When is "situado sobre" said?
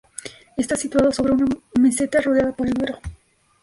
0.77-1.33